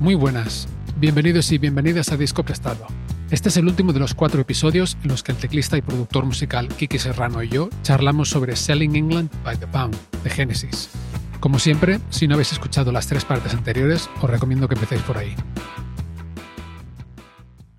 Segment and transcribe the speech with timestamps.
[0.00, 2.86] Muy buenas, bienvenidos y bienvenidas a Disco Prestado.
[3.30, 6.24] Este es el último de los cuatro episodios en los que el teclista y productor
[6.24, 10.88] musical Kiki Serrano y yo charlamos sobre Selling England by the Pound de Genesis.
[11.38, 15.18] Como siempre, si no habéis escuchado las tres partes anteriores, os recomiendo que empecéis por
[15.18, 15.34] ahí.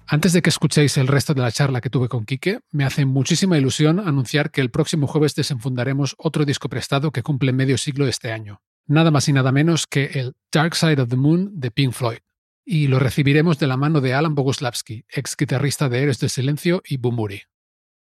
[0.06, 3.06] Antes de que escuchéis el resto de la charla que tuve con Kike, me hace
[3.06, 8.06] muchísima ilusión anunciar que el próximo jueves desenfundaremos otro disco prestado que cumple medio siglo
[8.06, 8.62] este año
[8.92, 12.20] nada más y nada menos que el Dark Side of the Moon de Pink Floyd.
[12.66, 16.82] Y lo recibiremos de la mano de Alan Boguslavski, ex guitarrista de Héroes del Silencio
[16.86, 17.44] y Bumuri.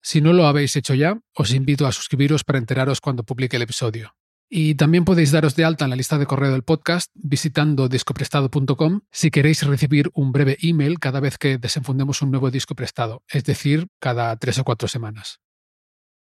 [0.02, 3.62] Si no lo habéis hecho ya, os invito a suscribiros para enteraros cuando publique el
[3.62, 4.14] episodio.
[4.50, 9.00] Y también podéis daros de alta en la lista de correo del podcast visitando discoprestado.com
[9.10, 13.44] si queréis recibir un breve email cada vez que desenfundemos un nuevo disco prestado, es
[13.44, 15.40] decir, cada tres o cuatro semanas.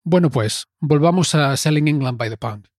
[0.06, 2.73] Bueno, pues, volvamos a Selling England by the Pound.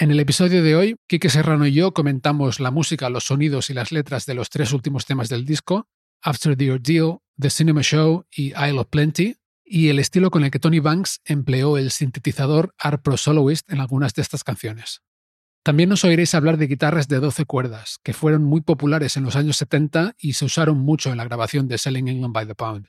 [0.00, 3.74] En el episodio de hoy, Quique Serrano y yo comentamos la música, los sonidos y
[3.74, 5.88] las letras de los tres últimos temas del disco,
[6.22, 10.52] After the Ordeal, The Cinema Show y Isle of Plenty, y el estilo con el
[10.52, 15.02] que Tony Banks empleó el sintetizador Art Pro Soloist en algunas de estas canciones.
[15.64, 19.34] También nos oiréis hablar de guitarras de 12 cuerdas, que fueron muy populares en los
[19.34, 22.86] años 70 y se usaron mucho en la grabación de Selling England by the Pound.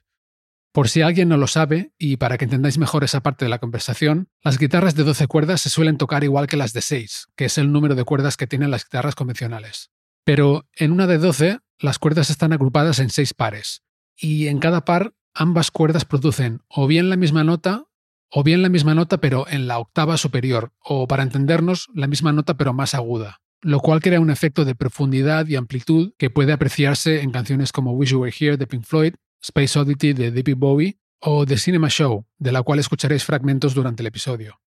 [0.72, 3.58] Por si alguien no lo sabe, y para que entendáis mejor esa parte de la
[3.58, 7.46] conversación, las guitarras de 12 cuerdas se suelen tocar igual que las de 6, que
[7.46, 9.90] es el número de cuerdas que tienen las guitarras convencionales.
[10.24, 13.84] Pero en una de 12, las cuerdas están agrupadas en 6 pares,
[14.16, 17.86] y en cada par ambas cuerdas producen o bien la misma nota,
[18.30, 22.32] o bien la misma nota pero en la octava superior, o para entendernos, la misma
[22.32, 26.54] nota pero más aguda, lo cual crea un efecto de profundidad y amplitud que puede
[26.54, 30.58] apreciarse en canciones como Wish You Were Here de Pink Floyd Space Oddity de David
[30.58, 34.62] Bowie o The Cinema Show, de la cual escucharéis fragmentos durante el episodio.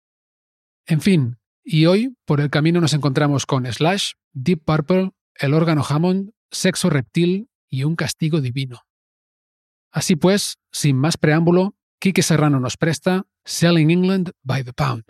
[0.86, 5.84] En fin, y hoy por el camino nos encontramos con Slash, Deep Purple, el órgano
[5.88, 8.82] Hammond, Sexo Reptil y un castigo divino.
[9.92, 15.04] Así pues, sin más preámbulo, Kike Serrano nos presta Selling England by the Pound.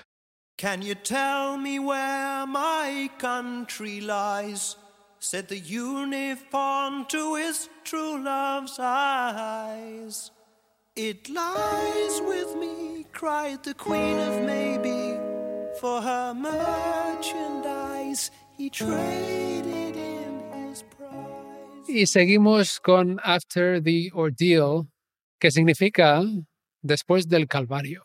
[0.57, 4.77] Can you tell me where my country lies?
[5.21, 10.31] Said the uniform to his true love's eyes.
[10.97, 15.19] It lies with me, cried the queen of maybe,
[15.79, 21.87] for her merchandise he traded in his prize.
[21.87, 24.89] Y seguimos con After the Ordeal,
[25.39, 26.23] que significa
[26.83, 28.03] después del Calvario.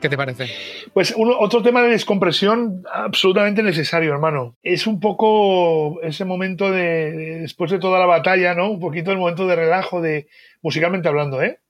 [0.00, 0.48] ¿Qué te parece?
[0.94, 4.56] Pues otro tema de descompresión absolutamente necesario, hermano.
[4.62, 8.70] Es un poco ese momento de, después de toda la batalla, ¿no?
[8.70, 10.28] Un poquito el momento de relajo, de
[10.62, 11.60] musicalmente hablando, ¿eh?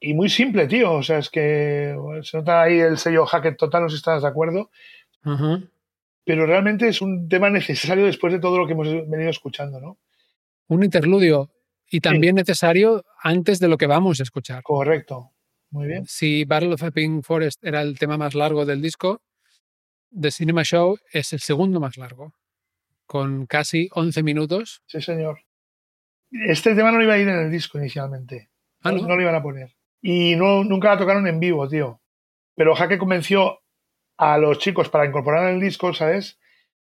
[0.00, 0.94] Y muy simple, tío.
[0.94, 4.22] O sea, es que se nota ahí el sello Hackett total, no sé si estás
[4.22, 4.70] de acuerdo.
[6.24, 9.98] Pero realmente es un tema necesario después de todo lo que hemos venido escuchando, ¿no?
[10.68, 11.50] Un interludio
[11.90, 14.62] y también necesario antes de lo que vamos a escuchar.
[14.62, 15.31] Correcto.
[15.72, 16.04] Muy bien.
[16.06, 19.22] Si Battle of Epping Forest era el tema más largo del disco,
[20.18, 22.34] The Cinema Show es el segundo más largo,
[23.06, 24.82] con casi 11 minutos.
[24.86, 25.40] Sí, señor.
[26.30, 28.50] Este tema no iba a ir en el disco inicialmente.
[28.82, 29.06] Ah, ¿no?
[29.06, 29.74] no lo iban a poner.
[30.02, 32.00] Y no, nunca la tocaron en vivo, tío.
[32.54, 33.60] Pero Jaque convenció
[34.18, 36.38] a los chicos para incorporar en el disco, ¿sabes?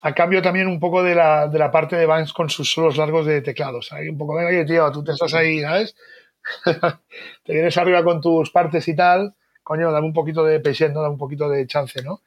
[0.01, 2.99] A cambio también un poco de la, de la parte de Banks con sus solos
[2.99, 3.91] largos de teclados.
[3.93, 5.97] Hay un poco, venga, tío, tú te estás ahí, ¿sabes?
[7.45, 9.35] te vienes arriba con tus partes y tal,
[9.67, 11.03] coño, dame un poquito de peso, ¿no?
[11.03, 12.21] Dame un poquito de chance, ¿no?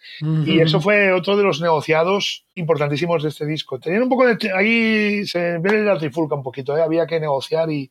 [0.45, 3.79] Y eso fue otro de los negociados importantísimos de este disco.
[3.79, 4.51] Tenían un poco de...
[4.53, 6.81] Ahí se ve la trifulca un poquito, ¿eh?
[6.81, 7.89] Había que negociar y,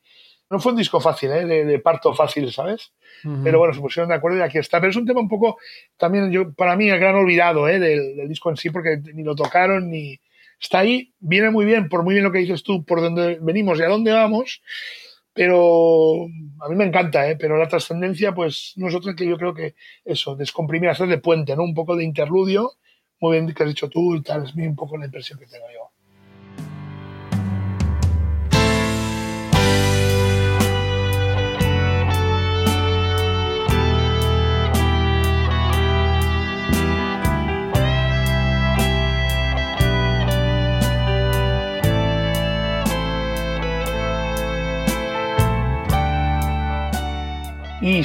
[0.50, 1.46] No fue un disco fácil, ¿eh?
[1.46, 2.92] de, de parto fácil, ¿sabes?
[3.24, 3.42] Ujú.
[3.42, 4.80] Pero bueno, se pusieron de acuerdo y aquí está.
[4.80, 5.56] Pero es un tema un poco,
[5.96, 7.78] también yo, para mí, el gran olvidado ¿eh?
[7.78, 10.20] del, del disco en sí, porque ni lo tocaron ni.
[10.60, 13.78] Está ahí, viene muy bien, por muy bien lo que dices tú, por dónde venimos
[13.78, 14.60] y a dónde vamos.
[15.38, 17.36] Pero a mí me encanta, ¿eh?
[17.36, 21.62] pero la trascendencia, pues nosotros que yo creo que eso, descomprimir, hacer de puente, ¿no?
[21.62, 22.72] Un poco de interludio,
[23.20, 25.66] muy bien que has dicho tú y tal, es un poco la impresión que tengo
[25.72, 25.87] yo.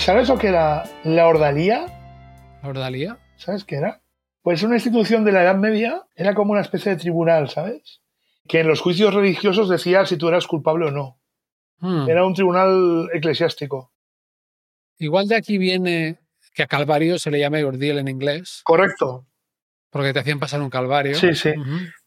[0.04, 1.86] Sabes lo que era la ordalía?
[2.62, 3.18] ¿La ordalía?
[3.38, 4.02] ¿Sabes qué era?
[4.42, 8.02] Pues una institución de la Edad Media era como una especie de tribunal, ¿sabes?
[8.48, 11.22] Que en los juicios religiosos decía si tú eras culpable o no.
[11.80, 12.10] Hmm.
[12.10, 13.94] Era un tribunal eclesiástico.
[15.00, 16.20] Igual de aquí viene
[16.54, 19.26] que a Calvario se le llama ordeal en inglés, Correcto.
[19.90, 21.16] porque te hacían pasar un calvario.
[21.16, 21.52] Sí, sí.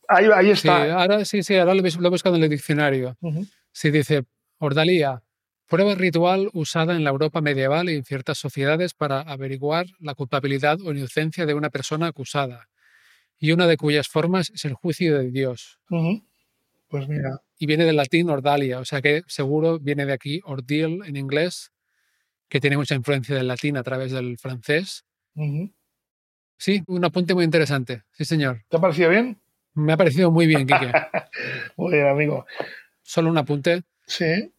[0.08, 1.00] Ahí, ahí Sí, está.
[1.00, 3.16] ahora sí, sí, ahora lo he, buscado en el diccionario.
[3.20, 3.44] Ujú.
[3.72, 4.24] Sí, dice,
[4.58, 5.22] ordalía,
[5.68, 10.80] prueba ritual usada en la Europa medieval y en ciertas sociedades para averiguar la culpabilidad
[10.80, 12.68] o inocencia de una persona acusada,
[13.38, 15.78] y una de cuyas formas es el juicio de Dios.
[16.88, 17.42] Pues mira.
[17.58, 21.72] Y viene del latín ordalia, o sea que seguro viene de aquí ordeal en inglés,
[22.48, 25.04] que tiene mucha influencia del latín a través del francés.
[26.58, 28.04] Sí, un apunte muy interesante.
[28.12, 28.62] Sí, señor.
[28.68, 29.38] ¿Te ha parecido bien?
[29.74, 30.90] Me ha parecido muy bien, Quique.
[31.76, 32.46] Muy bien, amigo.
[33.02, 33.82] Solo un apunte.
[34.06, 34.50] Sí.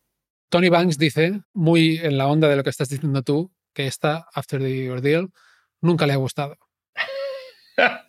[0.49, 4.27] Tony Banks dice, muy en la onda de lo que estás diciendo tú, que esta
[4.33, 5.29] After the Ordeal
[5.81, 6.57] nunca le ha gustado.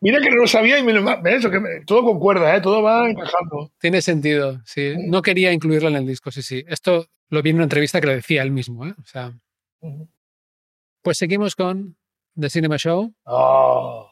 [0.00, 1.04] Mira que no lo sabía y me lo...
[1.22, 2.60] Que me- Todo concuerda, ¿eh?
[2.60, 3.72] Todo va encajando.
[3.80, 4.94] tiene sentido, sí.
[5.08, 6.64] No quería incluirlo en el disco, sí, sí.
[6.68, 8.86] Esto lo vi en una entrevista que lo decía él mismo.
[8.86, 8.94] ¿eh?
[9.00, 9.32] O sea,
[11.02, 11.96] pues seguimos con
[12.38, 13.12] The Cinema Show.
[13.24, 14.07] Oh.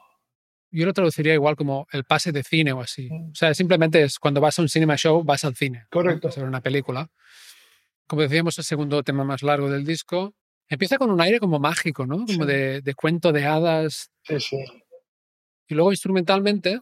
[0.70, 3.08] Yo lo traduciría igual como el pase de cine o así.
[3.10, 3.30] Mm.
[3.30, 5.86] O sea, simplemente es cuando vas a un cinema show, vas al cine.
[5.90, 6.28] Correcto.
[6.28, 7.08] A ver una película.
[8.06, 10.34] Como decíamos, el segundo tema más largo del disco.
[10.68, 12.16] Empieza con un aire como mágico, ¿no?
[12.26, 12.46] Como Sí.
[12.46, 14.10] de, de cuento de hadas.
[14.24, 14.56] Sí, sí.
[15.68, 16.80] Y luego instrumentalmente,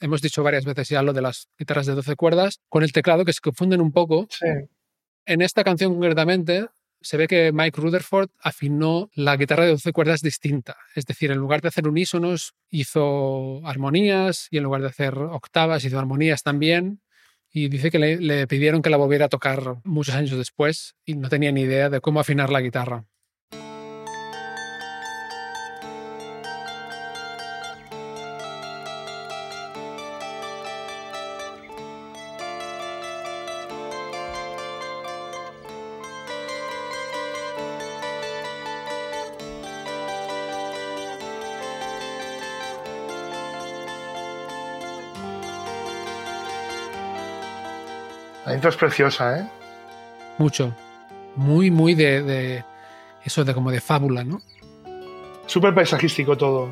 [0.00, 3.24] hemos dicho varias veces ya lo de las guitarras de 12 cuerdas, con el teclado
[3.24, 4.26] que se confunden un poco.
[4.30, 4.46] Sí.
[5.26, 6.66] En esta canción concretamente,
[7.00, 10.76] se ve que Mike Rutherford afinó la guitarra de 12 cuerdas distinta.
[10.94, 15.84] Es decir, en lugar de hacer unísonos, hizo armonías y en lugar de hacer octavas,
[15.84, 17.00] hizo armonías también.
[17.52, 21.14] Y dice que le, le pidieron que la volviera a tocar muchos años después y
[21.14, 23.06] no tenía ni idea de cómo afinar la guitarra.
[48.68, 49.48] Es preciosa, ¿eh?
[50.38, 50.74] Mucho.
[51.36, 52.64] Muy, muy de, de
[53.24, 54.40] eso de como de fábula, ¿no?
[55.46, 56.68] Súper paisajístico todo.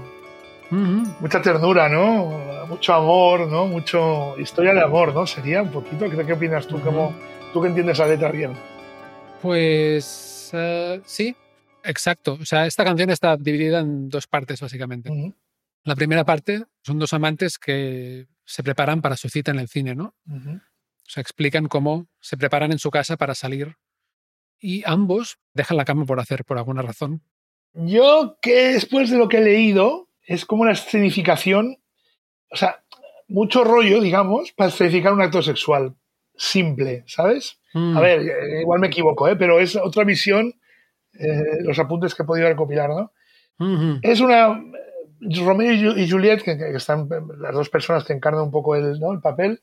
[0.70, 2.66] Mucha ternura, ¿no?
[2.68, 3.66] Mucho amor, ¿no?
[3.66, 5.26] Mucho historia de amor, ¿no?
[5.26, 6.10] Sería un poquito.
[6.10, 6.78] ¿Qué, qué opinas tú?
[6.80, 7.14] ¿Cómo,
[7.52, 8.52] tú que entiendes la letra bien.
[9.40, 11.34] Pues eh, sí,
[11.84, 12.38] exacto.
[12.40, 15.10] O sea, esta canción está dividida en dos partes, básicamente.
[15.84, 19.94] La primera parte son dos amantes que se preparan para su cita en el cine,
[19.94, 20.14] ¿no?
[21.08, 23.76] O sea, explican cómo se preparan en su casa para salir
[24.60, 27.22] y ambos dejan la cama por hacer por alguna razón.
[27.72, 31.78] Yo que después de lo que he leído, es como una escenificación,
[32.50, 32.84] o sea,
[33.26, 35.94] mucho rollo, digamos, para escenificar un acto sexual.
[36.34, 37.58] Simple, ¿sabes?
[37.72, 39.36] Mm, A ver, igual me equivoco, ¿eh?
[39.36, 40.54] pero es otra visión,
[41.14, 43.12] eh, los apuntes que he podido recopilar, ¿no?
[43.58, 43.98] ujú.
[44.02, 44.62] Es una.
[45.20, 47.08] Romeo y Juliet, que, que están
[47.40, 49.12] las dos personas que encarnan un poco el, ¿no?
[49.12, 49.62] el papel,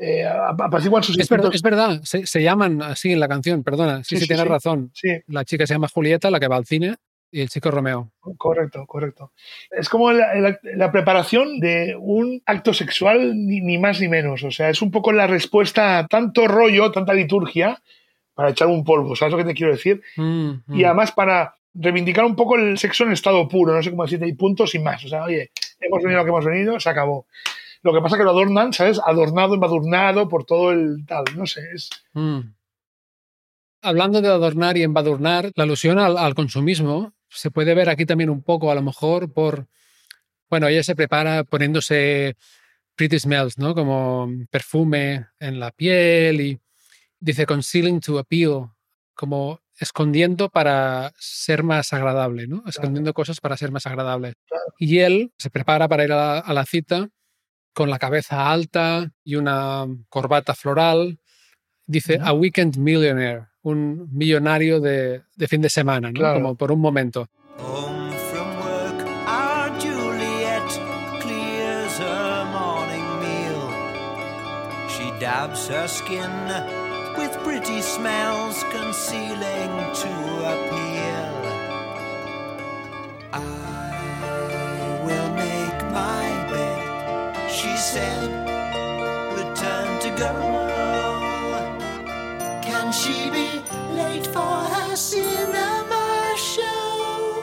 [0.00, 3.62] eh, ap- apaciguan sus Es verdad, es verdad, se, se llaman así en la canción,
[3.62, 4.02] perdona.
[4.02, 4.48] Sí, Sí, sí, tienes sí.
[4.48, 4.90] razón.
[4.94, 6.96] Sí, La chica se llama Julieta, la que va al cine,
[7.30, 8.10] y el chico Romeo.
[8.38, 9.32] correcto, correcto.
[9.70, 14.42] Es como la, la- la preparación de un acto sexual, ni, ni más ni menos.
[14.42, 17.80] O sea, es un poco la respuesta a tanto rollo, tanta liturgia,
[18.34, 20.00] para echar un polvo, ¿sabes lo que te quiero decir?
[20.16, 20.84] Mm, Y mm.
[20.86, 24.32] además para reivindicar un poco el sexo en estado puro, no sé cómo decirte, y
[24.32, 25.04] punto sin más.
[25.04, 27.26] O sea, oye, hemos venido lo que hemos venido, se acabó.
[27.82, 29.00] Lo que pasa es que lo adornan, ¿sabes?
[29.04, 31.90] Adornado, embadurnado por todo el tal, no sé, es...
[32.12, 32.40] Mm.
[33.82, 38.28] Hablando de adornar y embadurnar, la alusión al, al consumismo se puede ver aquí también
[38.28, 39.66] un poco, a lo mejor por.
[40.50, 42.36] Bueno, ella se prepara poniéndose
[42.94, 43.74] pretty smells, ¿no?
[43.74, 46.60] Como perfume en la piel y,
[47.20, 48.70] dice concealing to appeal,
[49.14, 52.62] como escondiendo para ser más agradable, ¿no?
[52.66, 54.34] Escondiendo cosas para ser más agradable.
[54.78, 57.08] Y él se prepara para ir a la, cita
[57.72, 61.18] con la cabeza alta y una corbata floral.
[61.86, 66.34] Dice, a weekend millionaire, un millonario de, de fin de semana, ¿no?
[66.34, 67.28] Como por un momento.
[75.20, 76.30] dabs her skin
[77.18, 80.12] with pretty smells concealing to
[80.52, 81.36] appeal.
[83.32, 83.59] I
[87.80, 88.28] said,
[89.38, 90.34] return to go.
[92.62, 93.62] Can she be
[93.94, 97.42] late for her cinema show?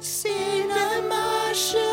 [0.00, 1.92] Cinema show.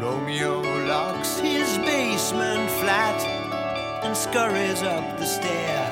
[0.00, 3.20] Romeo locks his basement flat
[4.02, 5.88] and scurries up the stair.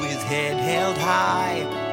[0.00, 1.83] With head held high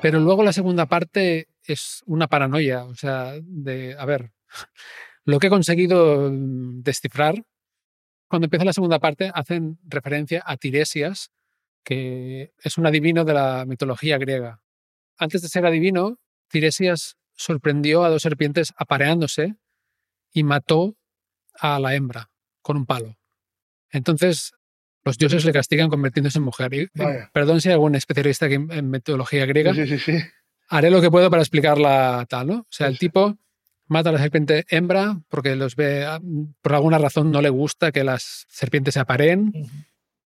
[0.00, 4.32] Pero luego la segunda parte es una paranoia, o sea, de, a ver,
[5.24, 7.44] lo que he conseguido descifrar,
[8.28, 11.30] cuando empieza la segunda parte, hacen referencia a Tiresias,
[11.84, 14.62] que es un adivino de la mitología griega
[15.22, 16.18] antes de ser adivino,
[16.48, 19.54] Tiresias sorprendió a dos serpientes apareándose
[20.32, 20.96] y mató
[21.58, 22.30] a la hembra
[22.60, 23.16] con un palo.
[23.92, 24.52] Entonces,
[25.04, 26.74] los dioses le castigan convirtiéndose en mujer.
[26.74, 26.88] Y,
[27.32, 29.74] perdón si hay algún especialista en metodología griega.
[29.74, 30.18] Sí, sí, sí.
[30.68, 32.54] Haré lo que puedo para explicarla tal, ¿no?
[32.60, 33.36] O sea, el tipo
[33.88, 36.20] mata a la serpiente hembra porque los ve, ah,
[36.62, 39.52] por alguna razón no le gusta que las serpientes se apareen.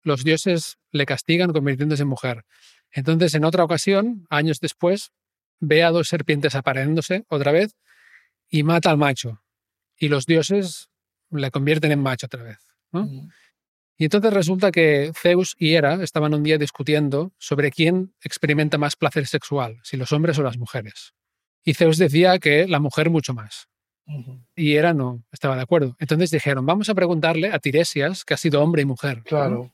[0.03, 2.45] Los dioses le castigan convirtiéndose en mujer.
[2.91, 5.13] Entonces, en otra ocasión, años después,
[5.61, 7.77] ve a dos serpientes apareándose otra vez
[8.51, 9.43] y mata al macho.
[9.97, 10.91] Y los dioses
[11.31, 12.59] le convierten en macho otra vez.
[14.03, 18.97] Y entonces resulta que Zeus y Hera estaban un día discutiendo sobre quién experimenta más
[18.97, 21.15] placer sexual, si los hombres o las mujeres.
[21.63, 23.69] Y Zeus decía que la mujer mucho más.
[24.57, 25.95] Y Hera no estaba de acuerdo.
[26.01, 29.23] Entonces dijeron, vamos a preguntarle a Tiresias, que ha sido hombre y mujer.
[29.23, 29.73] Claro.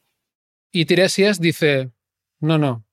[0.71, 1.91] Y Tiresias dice,
[2.39, 2.85] no, no,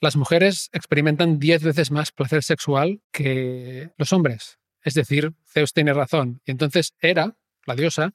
[0.00, 4.58] las mujeres experimentan diez veces más placer sexual que los hombres.
[4.82, 6.42] Es decir, Zeus tiene razón.
[6.44, 8.14] Y entonces Hera, la diosa,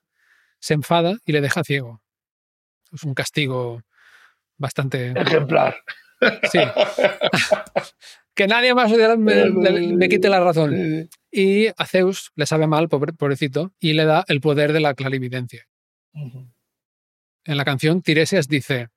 [0.59, 2.01] se enfada y le deja ciego.
[2.91, 3.81] Es un castigo
[4.57, 5.13] bastante...
[5.15, 5.75] Ejemplar.
[6.51, 6.59] Sí.
[8.33, 11.09] que nadie más me, quite la razón.
[11.31, 15.67] Y a Zeus le sabe mal, pobrecito, y le da el poder de la clarividencia.
[16.13, 18.89] En la canción, Tiresias dice,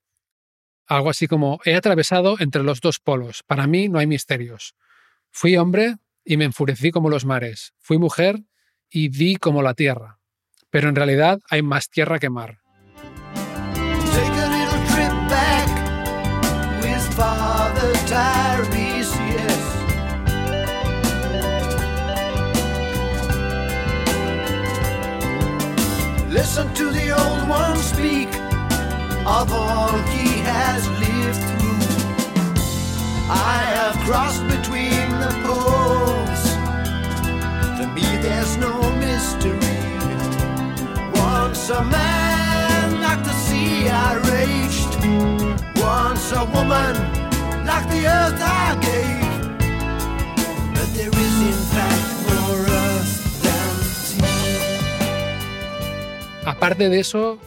[0.86, 4.74] algo así como, he atravesado entre los dos polos, para mí no hay misterios.
[5.30, 8.40] Fui hombre y me enfurecí como los mares, fui mujer
[8.90, 10.20] y di como la tierra,
[10.70, 12.60] pero en realidad hay más tierra que mar.
[26.56, 28.28] Listen to the old one speak
[29.26, 31.82] of all he has lived through.
[33.28, 36.42] I have crossed between the poles.
[37.76, 39.80] For me, there's no mystery.
[41.16, 44.94] Once a man, like the sea, I raged.
[45.82, 46.94] Once a woman,
[47.66, 49.42] like the earth I gave.
[50.72, 51.83] But there is, in fact,
[56.46, 57.38] Aparte de eso,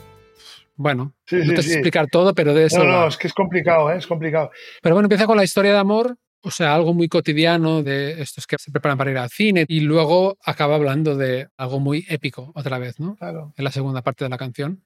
[0.76, 2.84] Bueno, no te sé explicar todo, pero de eso.
[2.84, 3.98] No, no, es que es complicado, ¿eh?
[3.98, 4.52] es complicado.
[4.82, 8.46] Pero bueno, empieza con la historia de amor, o sea, algo muy cotidiano de estos
[8.46, 12.52] que se preparan para ir al cine, y luego acaba hablando de algo muy épico
[12.56, 13.16] otra vez, ¿no?
[13.16, 13.54] Claro.
[13.58, 14.84] En la segunda parte de la canción.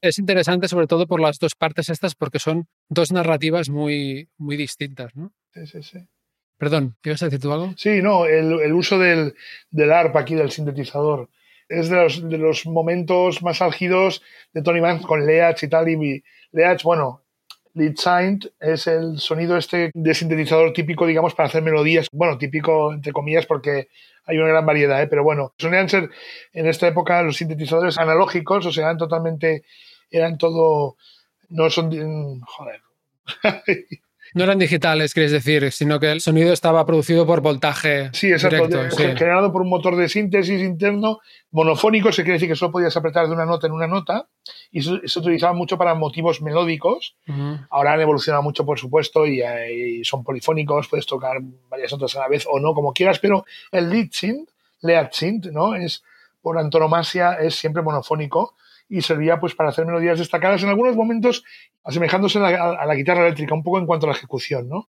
[0.00, 4.56] Es interesante, sobre todo por las dos partes estas, porque son dos narrativas muy, muy
[4.56, 5.32] distintas, ¿no?
[5.54, 5.98] Sí, sí, sí.
[6.56, 7.72] Perdón, ¿ibas a decir tú algo?
[7.76, 9.34] Sí, no, el, el uso del,
[9.70, 11.28] del arpa aquí, del sintetizador
[11.68, 14.22] es de los, de los momentos más álgidos
[14.52, 15.88] de Tony Banks con Leach y tal.
[15.88, 16.22] Y
[16.52, 17.22] Leach, bueno,
[17.74, 22.08] Lead Signed es el sonido este de sintetizador típico, digamos, para hacer melodías.
[22.12, 23.88] Bueno, típico entre comillas porque
[24.24, 25.06] hay una gran variedad, ¿eh?
[25.06, 26.10] pero bueno, solían ser
[26.52, 29.64] en esta época los sintetizadores analógicos, o sea, eran totalmente,
[30.10, 30.96] eran todo,
[31.48, 32.82] no son, joder.
[34.34, 38.10] No eran digitales, quieres decir, sino que el sonido estaba producido por voltaje.
[38.12, 38.66] Sí, exacto.
[38.66, 39.16] directo, de- sí.
[39.16, 41.20] Generado por un motor de síntesis interno
[41.50, 44.28] monofónico, se quiere decir que solo podías apretar de una nota en una nota
[44.70, 47.16] y eso se utilizaba mucho para motivos melódicos.
[47.70, 52.14] Ahora han evolucionado mucho, por supuesto, y, eh, y son polifónicos, puedes tocar varias notas
[52.16, 54.48] a la vez o no, como quieras, pero el lead synth,
[54.82, 55.74] lead synth, ¿no?
[55.74, 56.02] Es,
[56.42, 58.54] por antonomasia, es siempre monofónico
[58.88, 61.44] y servía pues para hacer melodías destacadas en algunos momentos
[61.84, 64.88] asemejándose a la, a la guitarra eléctrica, un poco en cuanto a la ejecución, ¿no?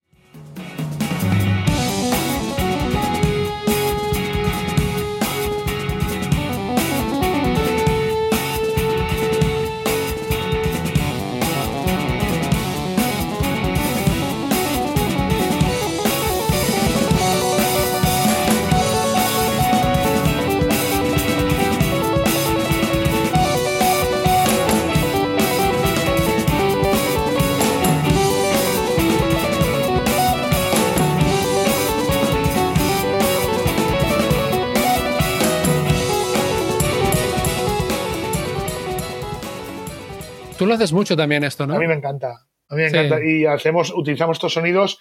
[40.59, 41.75] Tú lo haces mucho también esto, ¿no?
[41.75, 42.47] A mí me encanta.
[42.69, 42.97] A mí me Sí.
[42.97, 43.25] encanta.
[43.25, 44.99] Y hacemos, utilizamos estos sonidos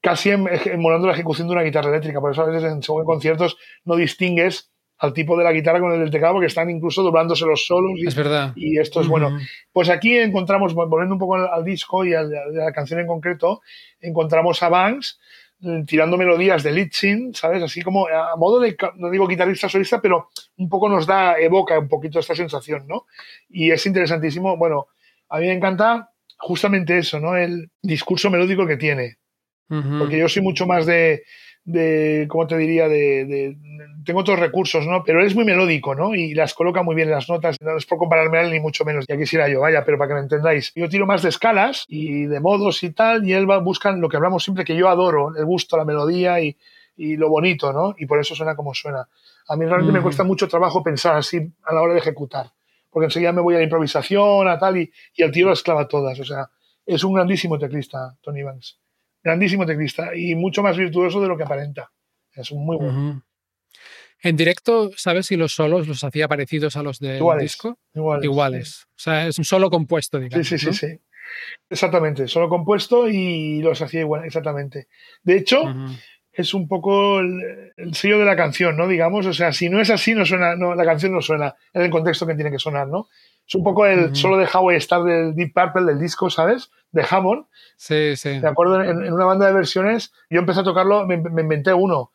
[0.00, 2.20] casi em- emulando la ejecución de una guitarra eléctrica.
[2.20, 5.92] Por eso a veces en según conciertos no distingues al tipo de la guitarra con
[5.92, 7.92] el del teclado porque están incluso doblándose los solos.
[7.96, 8.52] Y, Es verdad.
[8.54, 9.36] y esto es bueno.
[9.72, 13.62] Pues aquí encontramos, volviendo un poco al, al disco y a la canción en concreto,
[14.00, 15.18] encontramos a Banks
[15.86, 17.62] tirando melodías de synth, ¿sabes?
[17.62, 21.78] Así como a modo de, no digo guitarrista solista, pero un poco nos da, evoca
[21.78, 23.06] un poquito esta sensación, ¿no?
[23.48, 24.56] Y es interesantísimo.
[24.56, 24.88] Bueno,
[25.28, 27.36] a mí me encanta justamente eso, ¿no?
[27.36, 29.18] El discurso melódico que tiene.
[29.98, 31.22] Porque yo soy mucho más de,
[31.64, 32.88] de ¿cómo te diría?
[32.88, 33.56] De, de-
[34.04, 35.04] tengo otros recursos, ¿no?
[35.04, 36.14] Pero él es muy melódico, ¿no?
[36.14, 37.56] Y las coloca muy bien en las notas.
[37.60, 39.04] No es por compararme a él ni mucho menos.
[39.06, 40.72] Ya quisiera yo, vaya, pero para que me entendáis.
[40.74, 44.08] Yo tiro más de escalas y de modos y tal, y él va buscan lo
[44.08, 46.56] que hablamos siempre, que yo adoro, el gusto, la melodía y,
[46.96, 47.94] y lo bonito, ¿no?
[47.96, 49.08] Y por eso suena como suena.
[49.48, 52.46] A mí realmente me cuesta mucho trabajo pensar así a la hora de ejecutar.
[52.90, 55.86] Porque enseguida me voy a la improvisación, a tal, y, y el tío las clava
[55.86, 56.18] todas.
[56.18, 56.50] O sea,
[56.84, 58.81] es un grandísimo teclista, Tony Banks
[59.22, 61.90] grandísimo teclista y mucho más virtuoso de lo que aparenta.
[62.34, 63.22] Es un muy bueno.
[64.24, 67.78] En directo, ¿sabes si los solos los hacía parecidos a los del Iguales, disco?
[67.94, 68.24] Iguales.
[68.24, 68.86] Iguales.
[68.90, 70.48] O sea, es un solo compuesto, Sí, digamos.
[70.48, 70.72] sí, sí, ¿no?
[70.72, 70.86] sí.
[71.70, 74.88] Exactamente, solo compuesto y los hacía igual, exactamente.
[75.22, 75.62] De hecho,
[76.30, 78.86] es un poco el, el sello de la canción, ¿no?
[78.86, 81.82] Digamos, o sea, si no es así, no suena, no, la canción no suena en
[81.82, 83.08] el contexto que tiene que sonar, ¿no?
[83.46, 86.70] Es un poco el solo de How I Star del Deep Purple del disco, ¿sabes?
[86.90, 87.46] De Hammond.
[87.76, 88.38] Sí, sí.
[88.40, 91.74] Me acuerdo en, en una banda de versiones, yo empecé a tocarlo, me, me inventé
[91.74, 92.12] uno.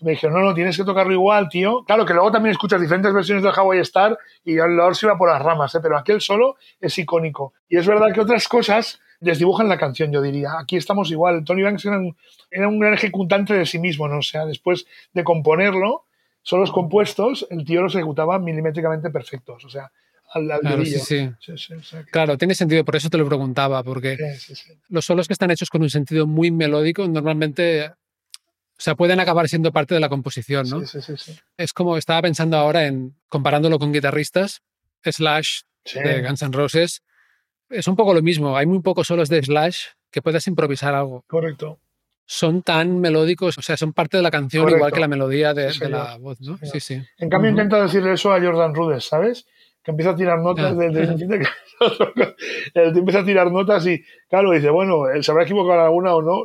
[0.00, 1.82] Me dijeron, no, no, tienes que tocarlo igual, tío.
[1.84, 5.06] Claro que luego también escuchas diferentes versiones del Hawaii Star y a lo mejor se
[5.06, 5.80] iba por las ramas, ¿eh?
[5.82, 7.52] pero aquel solo es icónico.
[7.68, 10.52] Y es verdad que otras cosas desdibujan la canción, yo diría.
[10.60, 11.44] Aquí estamos igual.
[11.44, 12.16] Tony Banks era un,
[12.50, 14.18] era un gran ejecutante de sí mismo, ¿no?
[14.18, 16.04] O sea, después de componerlo,
[16.42, 19.64] solos compuestos, el tío los ejecutaba milimétricamente perfectos.
[19.64, 19.90] O sea,
[20.32, 21.30] al, al Claro, sí, sí.
[21.40, 24.16] Sí, sí, o sea que- Claro, tiene sentido, por eso te lo preguntaba, porque
[24.88, 27.94] los solos que están hechos con un sentido muy melódico normalmente, o
[28.80, 30.84] sea, pueden acabar siendo parte de la composición, ¿no?
[30.86, 31.38] Sí, sí, sí.
[31.56, 34.60] Es como estaba pensando ahora en comparándolo con guitarristas,
[35.04, 35.60] Slash
[35.94, 37.02] de Guns N' Roses,
[37.70, 38.56] es un poco lo mismo.
[38.56, 39.78] Hay muy pocos solos de Slash
[40.10, 41.24] que puedas improvisar algo.
[41.26, 41.78] Correcto.
[42.30, 44.76] Son tan melódicos, o sea, son parte de la canción Correcto.
[44.78, 46.58] igual que la melodía de, la voz, ¿no?
[46.62, 47.02] Sí, Sí.
[47.16, 47.58] En cambio, Ujú.
[47.60, 49.46] intenta decirle eso a Jordan Rudess, ¿sabes?
[49.88, 50.74] Que empieza a tirar notas Ah.
[50.74, 51.48] de, de- de-
[52.74, 56.14] el tío empieza a tirar notas y, claro, dice, bueno, él se habrá equivocado alguna
[56.14, 56.44] o no.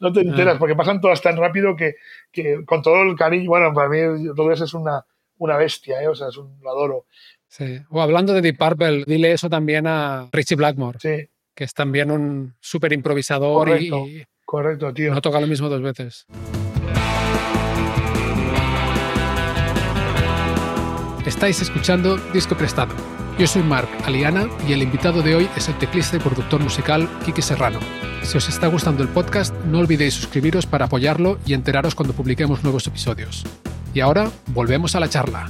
[0.00, 0.58] No te enteras, Ah.
[0.58, 1.94] porque pasan todas tan rápido que,
[2.30, 3.96] que con todo el cariño, bueno, para mí
[4.36, 5.02] Rudess es una,
[5.38, 6.08] una bestia, ¿eh?
[6.08, 7.06] O sea, es un, lo adoro.
[7.48, 7.78] Sí.
[7.88, 12.10] O hablando de Deep Purple, dile eso también a Richie Blackmore, Sí, que es también
[12.10, 14.04] un súper improvisador Correcto.
[14.06, 15.14] y correcto, tío.
[15.14, 16.26] no toca lo mismo dos veces.
[21.30, 22.92] Estáis escuchando Disco Prestado.
[23.38, 27.08] Yo soy Marc Aliana y el invitado de hoy es el teclista y productor musical
[27.24, 27.78] Kiki Serrano.
[28.22, 32.64] Si os está gustando el podcast, no olvidéis suscribiros para apoyarlo y enteraros cuando publiquemos
[32.64, 33.44] nuevos episodios.
[33.94, 35.48] Y ahora, volvemos a la charla.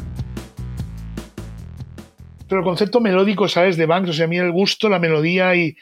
[2.47, 3.79] Pero el concepto melódico, ¿sabes?
[3.79, 5.79] De Banks, o sea, a mí el gusto, la melodía y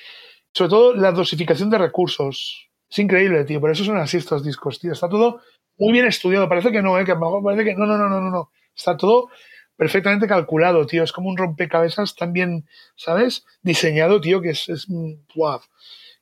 [0.54, 2.68] sobre todo la dosificación de recursos.
[2.88, 3.60] Es increíble, tío.
[3.60, 4.92] Por eso son así estos discos, tío.
[4.92, 5.40] Está todo
[5.76, 6.48] muy bien estudiado.
[6.48, 7.04] Parece que no, ¿eh?
[7.04, 8.52] Que parece que no, no, no, no, no.
[8.76, 9.28] Está todo
[9.78, 11.04] perfectamente calculado, tío.
[11.04, 13.46] Es como un rompecabezas tan bien, ¿sabes?
[13.62, 15.60] Diseñado, tío, que es, es mm, guau.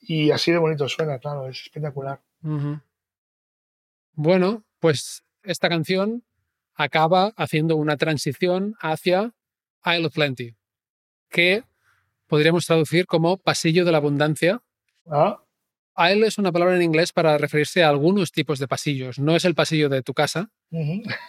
[0.01, 1.49] Y así de bonito suena, claro.
[1.49, 2.21] Es espectacular.
[4.12, 6.23] Bueno, pues esta canción
[6.75, 9.33] acaba haciendo una transición hacia
[9.87, 10.55] Isle of Plenty,
[11.31, 11.64] que
[12.27, 14.61] podríamos traducir como Pasillo de la Abundancia,
[15.09, 15.40] Ah,
[15.96, 19.18] Aisle es una palabra en inglés para referirse a algunos tipos de pasillos.
[19.18, 20.50] No es el pasillo de tu casa,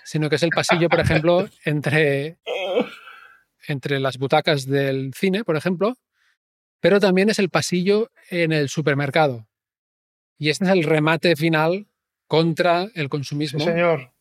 [0.04, 2.38] sino que es el pasillo, por ejemplo, entre,
[3.68, 5.96] entre las butacas del cine, por ejemplo,
[6.80, 9.48] pero también es el pasillo en el supermercado.
[10.38, 11.88] Y este es el remate final
[12.28, 13.60] contra el Sí, consumismo.
[13.60, 14.12] señor.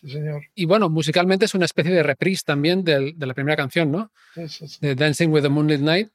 [0.00, 0.42] Sí, señor.
[0.54, 4.12] Y bueno, musicalmente es una especie de reprise también del- de la primera canción, ¿no?
[4.34, 4.78] Sí, sí, sí.
[4.80, 6.08] De Dancing with the Moonlit Night.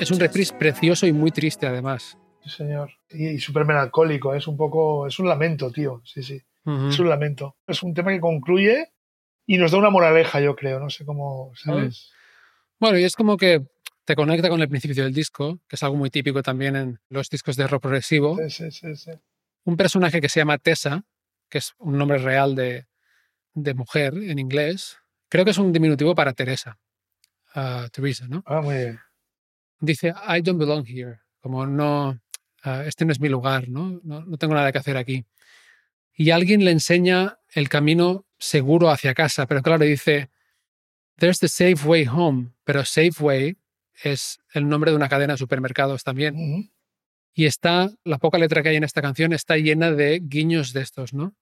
[0.00, 2.18] Es un reprise precioso y muy triste además.
[2.42, 2.90] Sí, señor.
[3.10, 4.34] Y, y súper melancólico.
[4.34, 5.06] Es un poco.
[5.06, 6.02] Es un lamento, tío.
[6.04, 6.42] Sí, sí.
[6.66, 7.56] Es un lamento.
[7.66, 8.92] Es un tema que concluye
[9.46, 10.80] y nos da una moraleja, yo creo.
[10.80, 11.52] No sé cómo.
[11.56, 12.10] ¿Sabes?
[12.80, 13.62] Bueno, y es como que
[14.04, 17.28] te conecta con el principio del disco, que es algo muy típico también en los
[17.28, 18.36] discos de rock progresivo.
[18.36, 19.10] Sí, sí, sí, sí.
[19.64, 21.04] Un personaje que se llama Tessa,
[21.48, 22.86] que es un nombre real de,
[23.54, 26.78] de mujer en inglés, creo que es un diminutivo para Teresa,
[27.54, 28.42] ah, Teresa, ¿no?
[28.46, 29.00] Ah, muy bien.
[29.84, 32.18] Dice, I don't belong here, como no,
[32.62, 34.00] ah, este no es mi lugar, ¿no?
[34.02, 34.24] ¿no?
[34.24, 35.24] No tengo nada que hacer aquí.
[36.16, 40.30] Y alguien le enseña el camino seguro hacia casa, pero claro, dice,
[41.18, 43.56] there's the safe way home, pero Safeway
[44.02, 46.34] es el nombre de una cadena de supermercados también.
[46.34, 46.70] Ujú.
[47.34, 50.82] Y está, la poca letra que hay en esta canción está llena de guiños de
[50.82, 51.34] estos, ¿no?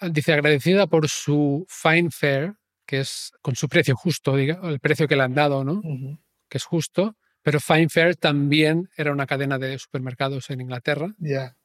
[0.00, 2.54] Dice, agradecida por su fine fare,
[2.86, 5.80] que es con su precio justo, diga, el precio que le han dado, ¿no?
[5.82, 6.18] Ujú.
[6.48, 7.16] Que es justo.
[7.42, 11.14] Pero Fine Fare también era una cadena de supermercados en Inglaterra.
[11.18, 11.56] Ya.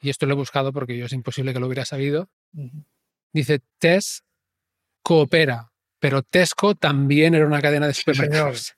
[0.00, 2.28] Y esto lo he buscado porque yo es imposible que lo hubiera sabido.
[3.32, 4.24] Dice, Tess
[5.02, 8.74] coopera, pero Tesco también era una cadena de Sí, supermercados.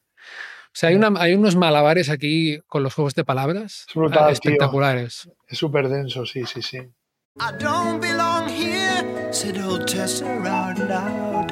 [0.68, 4.24] O sea, hay, una- hay unos malabares aquí con los juegos de palabras Es brutal,
[4.24, 4.32] tío.
[4.32, 5.28] espectaculares.
[5.46, 6.78] Es súper denso, sí, sí, sí.
[6.78, 11.50] I don't belong here, said old Tessa out loud.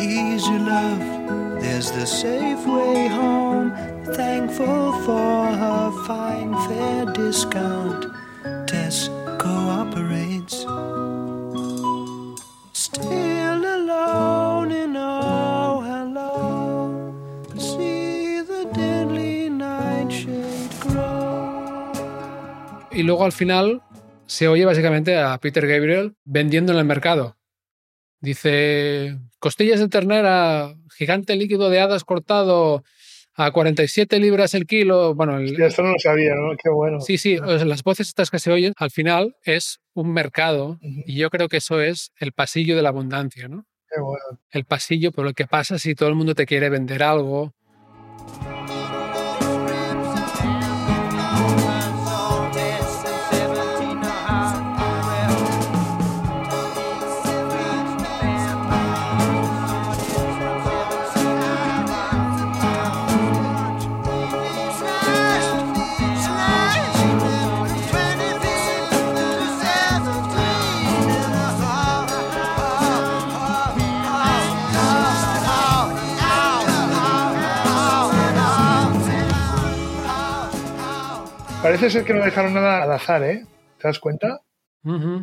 [0.00, 1.00] Easy love,
[1.66, 3.72] there's the safe way home.
[4.14, 8.06] Thankful for her fine fair discount.
[8.66, 10.56] Tess cooperates.
[12.72, 16.34] Still alone in oh hello.
[17.58, 21.92] See the deadly nightshade grow.
[22.92, 23.82] Y luego al final
[24.26, 27.36] se oye básicamente a Peter Gabriel vendiendo en el mercado.
[28.26, 32.82] Dice, costillas de ternera, gigante líquido de hadas cortado
[33.34, 35.14] a 47 libras el kilo.
[35.14, 36.56] Bueno, el- Hostia, no lo sabía, ¿no?
[36.60, 37.00] Qué bueno.
[37.00, 41.30] sí, sí, las voces estas que se oyen al final es un mercado y yo
[41.30, 43.64] creo que eso es el pasillo de la abundancia, ¿no?
[43.88, 44.40] Qué bueno.
[44.50, 47.54] El pasillo por el que pasa si todo el mundo te quiere vender algo.
[81.66, 83.44] Parece ser que no dejaron nada al azar, ¿eh?
[83.78, 84.40] ¿Te das cuenta?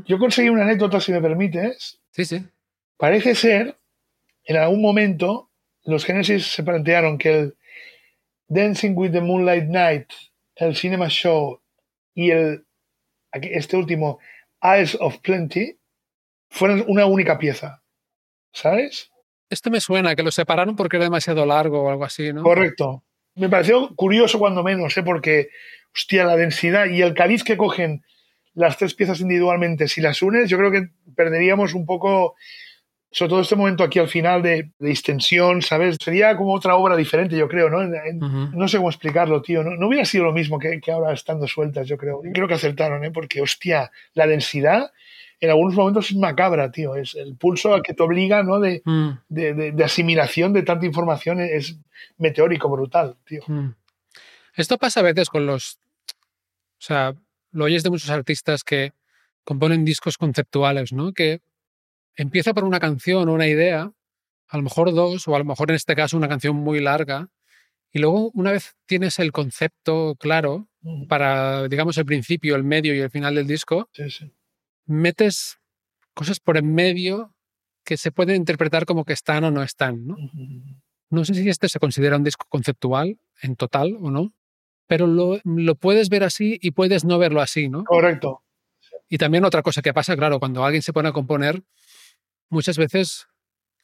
[0.05, 2.01] Yo conseguí una anécdota, si me permites.
[2.11, 2.45] Sí, sí.
[2.97, 3.77] Parece ser,
[4.43, 5.49] en algún momento,
[5.85, 7.57] los Genesis se plantearon que el
[8.49, 10.07] Dancing with the Moonlight Night,
[10.57, 11.61] el Cinema Show
[12.13, 12.65] y el
[13.31, 14.19] este último,
[14.61, 15.79] Eyes of Plenty,
[16.49, 17.81] fueran una única pieza.
[18.51, 19.11] ¿Sabes?
[19.49, 22.43] Esto me suena, que lo separaron porque era demasiado largo o algo así, ¿no?
[22.43, 23.01] Correcto.
[23.35, 25.03] Me pareció curioso cuando menos, ¿eh?
[25.03, 25.49] porque,
[25.93, 28.03] hostia, la densidad y el cariz que cogen
[28.53, 32.35] las tres piezas individualmente, si las unes, yo creo que perderíamos un poco,
[33.11, 35.97] sobre todo este momento aquí al final de, de distensión, ¿sabes?
[35.99, 37.81] Sería como otra obra diferente, yo creo, ¿no?
[37.81, 38.55] En- en- Ujú.
[38.57, 39.63] no sé cómo explicarlo, tío.
[39.63, 42.21] No, no hubiera sido lo mismo que, que ahora estando sueltas, yo creo.
[42.23, 43.09] Yo creo que acertaron, ¿eh?
[43.11, 44.91] Porque, hostia, la densidad
[45.45, 46.95] en algunos momentos es macabra, tío.
[46.95, 48.59] Es el pulso al que te obliga, ¿no?
[48.59, 49.09] De, Mm.
[49.29, 51.77] de, de- de asimilación de tanta información es
[52.17, 53.41] meteórico, brutal, tío.
[53.47, 53.75] Mm.
[54.55, 55.79] Esto pasa a veces con los.
[56.79, 57.13] O sea,
[57.51, 58.91] lo oyes de muchos artistas que
[59.43, 61.11] componen discos conceptuales, ¿no?
[61.13, 61.39] Que
[62.15, 63.91] empieza por una canción o una idea,
[64.47, 67.29] a lo mejor dos, o a lo mejor en este caso una canción muy larga,
[67.91, 70.67] y luego una vez tienes el concepto claro
[71.07, 74.31] para, digamos, el principio, el medio y el final del disco, Sí, sí.
[74.85, 75.59] Metes
[76.13, 77.33] cosas por en medio
[77.83, 80.07] que se pueden interpretar como que están o no están.
[80.07, 80.15] ¿no?
[81.13, 84.33] no sé si este se considera un disco conceptual en total o no,
[84.87, 87.83] pero lo, lo puedes ver así y puedes no verlo así, ¿no?
[87.83, 88.43] Correcto.
[89.07, 91.61] Y también otra cosa que pasa, claro, cuando alguien se pone a componer,
[92.49, 93.27] muchas veces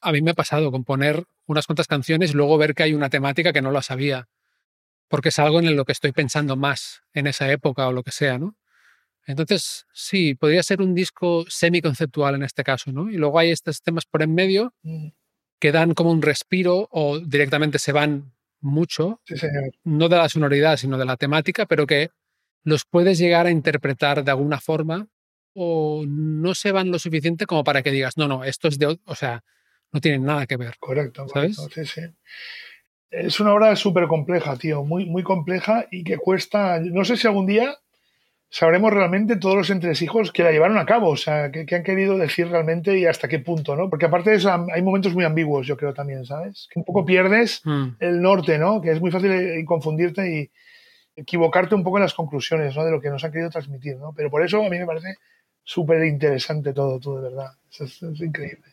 [0.00, 3.10] a mí me ha pasado componer unas cuantas canciones y luego ver que hay una
[3.10, 4.28] temática que no la sabía,
[5.08, 8.12] porque es algo en lo que estoy pensando más en esa época o lo que
[8.12, 8.56] sea, ¿no?
[9.26, 13.10] Entonces, sí, podría ser un disco semi-conceptual en este caso, ¿no?
[13.10, 15.08] Y luego hay estos temas por en medio Mm,
[15.60, 19.70] que dan como un respiro o directamente se van mucho, Sí, señor.
[19.84, 22.10] no de la sonoridad, sino de la temática, pero que
[22.64, 25.06] los puedes llegar a interpretar de alguna forma
[25.54, 28.86] o no se van lo suficiente como para que digas, no, no, esto es de,
[28.86, 29.42] o- o sea,
[29.92, 30.74] no tienen nada que ver.
[30.78, 31.56] Correcto, ¿Sabes?
[31.56, 32.06] correcto, sí, sí.
[33.10, 37.26] Es una obra súper compleja, tío, muy, muy compleja y que cuesta, no sé si
[37.26, 37.76] algún día
[38.52, 41.84] sabremos realmente todos los entresijos que la llevaron a cabo, o sea, que, que han
[41.84, 43.88] querido decir realmente y hasta qué punto, ¿no?
[43.88, 46.66] Porque aparte de eso, am- hay momentos muy ambiguos, yo creo también, ¿sabes?
[46.70, 48.80] Que un poco pierdes Mm, el norte, ¿no?
[48.80, 50.50] Que es muy fácil eh, confundirte y
[51.16, 52.84] equivocarte un poco en las conclusiones, ¿no?
[52.84, 54.12] De lo que nos han querido transmitir, ¿no?
[54.14, 55.14] Pero por eso a mí me parece
[55.62, 57.52] súper interesante todo, todo, de verdad.
[57.70, 58.64] Es, es- es increíble.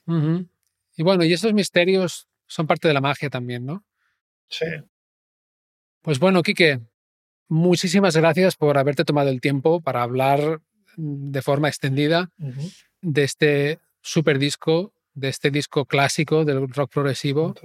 [0.95, 3.83] Y bueno, y esos misterios son parte de la magia también, ¿no?
[4.49, 4.65] Sí.
[6.01, 6.79] Pues bueno, Quique,
[7.47, 10.62] muchísimas gracias por haberte tomado el tiempo para hablar
[10.95, 12.29] mm, de forma extendida
[13.01, 17.55] de este super disco, de este disco clásico del rock progresivo.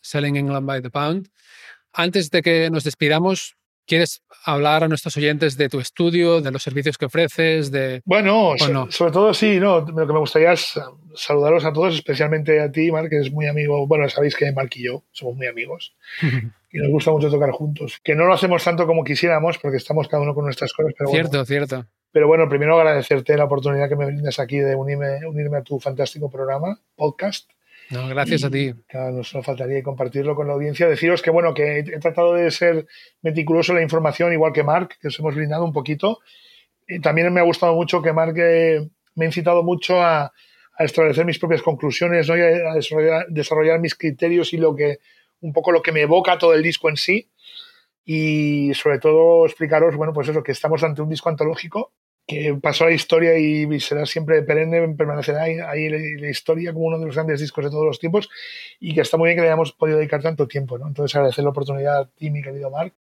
[0.00, 1.30] Selling England by the Pound.
[1.92, 6.62] Antes de que nos despidamos, ¿quieres hablar a nuestros oyentes de tu estudio, de los
[6.62, 8.90] servicios que ofreces, de Bueno, so- no?
[8.90, 10.78] sobre todo sí, no, lo que me gustaría es
[11.14, 13.86] saludaros a todos, especialmente a ti, Marc, que es muy amigo.
[13.86, 15.94] Bueno, sabéis que Marc y yo somos muy amigos
[16.72, 18.00] y nos gusta mucho tocar juntos.
[18.02, 21.10] Que no lo hacemos tanto como quisiéramos porque estamos cada uno con nuestras cosas, pero
[21.10, 21.86] bueno, cierto, cierto.
[22.12, 25.80] Pero bueno, primero agradecerte la oportunidad que me brindas aquí de unirme, unirme a tu
[25.80, 27.50] fantástico programa, podcast.
[27.90, 28.74] No, gracias Y, a ti.
[28.88, 30.88] Claro, no solo faltaría compartirlo con la audiencia.
[30.88, 32.86] Deciros que, bueno, que he, tratado de ser
[33.22, 36.20] meticuloso en la información, igual que Marc, que os hemos brindado un poquito.
[36.86, 40.84] Y también me ha gustado mucho que Marc eh, me ha incitado mucho a, a
[40.84, 42.36] establecer mis propias conclusiones ¿no?
[42.36, 44.98] y a, a desarrollar, desarrollar mis criterios y lo que
[45.40, 47.30] un poco lo que me evoca todo el disco en sí.
[48.06, 51.92] Y sobre todo explicaros, bueno, pues eso, que estamos ante un disco antológico
[52.26, 56.86] que pasó a la historia y será siempre perenne, permanecerá ahí, ahí la, historia como
[56.86, 58.30] uno de los grandes discos de todos los tiempos
[58.80, 60.88] y que está muy bien que le hayamos podido dedicar tanto tiempo, ¿no?
[60.88, 62.94] Entonces agradecer la oportunidad a ti, mi querido Marc.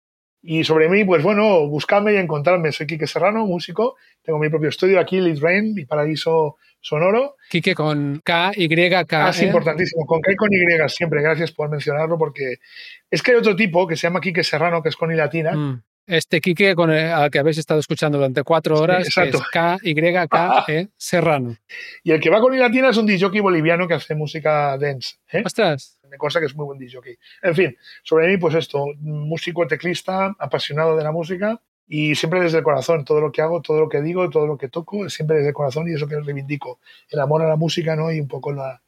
[0.45, 2.73] Y sobre mí, pues bueno, buscadme y encontrarme.
[2.73, 3.95] Soy Quique Serrano, músico.
[4.23, 7.37] Tengo mi propio estudio aquí, Lead Rain, mi paraíso sonoro.
[7.49, 9.07] Quique con K, Y, K.
[9.25, 9.47] Ah, es ¿eh?
[9.47, 10.05] importantísimo.
[10.05, 10.59] Con K y con Y
[10.89, 11.23] siempre.
[11.23, 12.57] Gracias por mencionarlo porque
[13.09, 15.53] es que hay otro tipo que se llama Quique Serrano, que es con I latina.
[15.53, 15.83] Mm.
[16.07, 19.95] Este Quique con el, al que habéis estado escuchando durante cuatro horas, es K, Y,
[19.95, 21.57] K, E, Serrano.
[22.03, 25.17] Y el que va con I latina es un disjockey boliviano que hace música dance.
[25.31, 25.43] ¿eh?
[25.45, 27.17] Ostras, Me consta que es muy buen disjockey.
[27.43, 32.59] En fin, sobre mí, pues esto, músico, teclista, apasionado de la música y siempre desde
[32.59, 33.05] el corazón.
[33.05, 35.55] Todo lo que hago, todo lo que digo, todo lo que toco, siempre desde el
[35.55, 36.81] corazón y eso que reivindico.
[37.09, 38.11] El amor a la música, ¿no?
[38.11, 38.83] Y un poco la...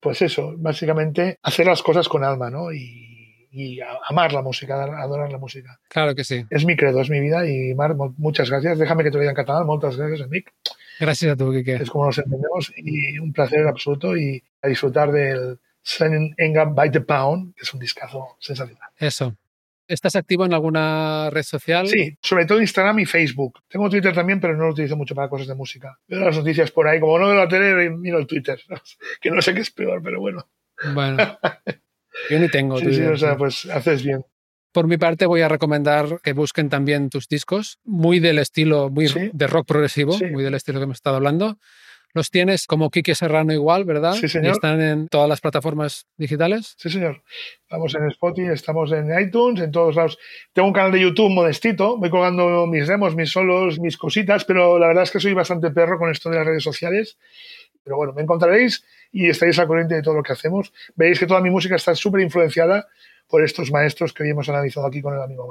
[0.00, 2.72] Pues eso, básicamente hacer las cosas con alma, ¿no?
[2.72, 3.09] Y,
[3.50, 5.78] y a- amar la música, adorar la música.
[5.88, 6.44] claro que sí.
[6.50, 8.78] És mi credo, és mi vida y Marc, mo- muchas gracias.
[8.78, 9.66] Déjame que te lo diga en catalán.
[9.66, 10.52] Muchas gracias, amic.
[11.00, 11.76] Gràcies a tu, Quique.
[11.76, 16.90] Es como nos entendemos y un placer absoluto y a disfrutar del Sun Engam by
[16.90, 18.90] the Pound, que es un discazo sensacional.
[18.98, 19.34] Eso.
[19.88, 21.88] ¿Estás activo en alguna red social?
[21.88, 23.58] Sí, sobre todo Instagram y Facebook.
[23.66, 25.98] Tengo Twitter también, pero no lo utilizo mucho para cosas de música.
[26.06, 28.60] Veo las noticias por ahí, como no veo la tele, miro el Twitter,
[29.20, 30.46] que no sé qué es peor, pero bueno.
[30.94, 31.16] Bueno,
[32.30, 32.78] yo ni tengo.
[32.78, 34.24] Sí, sí, o sea, pues haces bien.
[34.72, 39.08] Por mi parte, voy a recomendar que busquen también tus discos, muy del estilo, muy
[39.08, 39.30] Sí.
[39.32, 40.26] de rock progresivo, Sí.
[40.26, 41.58] muy del estilo que hemos estado hablando.
[42.12, 44.14] Los tienes como Quique Serrano igual, ¿verdad?
[44.14, 44.52] Sí, Y señor.
[44.52, 46.74] están en todas las plataformas digitales.
[46.76, 47.22] Sí, señor.
[47.62, 50.18] Estamos en Spotify, estamos en iTunes, en todos lados.
[50.52, 54.78] Tengo un canal de YouTube modestito, voy colgando mis demos, mis solos, mis cositas, pero
[54.80, 57.16] la verdad es que soy bastante perro con esto de las redes sociales.
[57.82, 60.72] Pero bueno, me encontraréis y estaréis al corriente de todo lo que hacemos.
[60.94, 62.86] Veréis que toda mi música está súper influenciada
[63.28, 65.48] por estos maestros que hoy hemos analizado aquí con el amigo.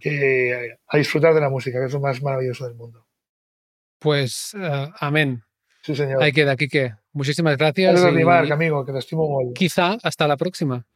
[0.00, 3.06] Que eh, a disfrutar de la música, que es lo más maravilloso del mundo.
[3.98, 5.42] Pues eh, amén.
[5.82, 6.22] Sí, señor.
[6.22, 6.94] Ahí queda, Quique.
[7.12, 8.00] Muchísimas gracias.
[8.00, 9.52] Gracias y Marc, amigo, que te estimo.
[9.54, 10.86] Quizá hasta la próxima.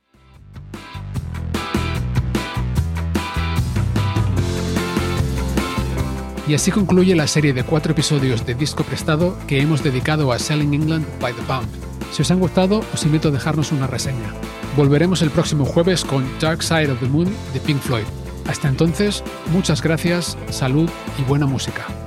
[6.46, 10.38] Y así concluye la serie de cuatro episodios de Disco Prestado que hemos dedicado a
[10.38, 11.68] Selling England by the Pound.
[12.12, 14.34] Si os han gustado, os invito a dejarnos una reseña.
[14.76, 18.04] Volveremos el próximo jueves con Dark Side of the Moon de Pink Floyd.
[18.46, 22.03] Hasta entonces, muchas gracias, salud y buena música.